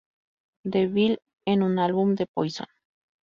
[0.65, 2.65] DeVille en un álbum de Poison.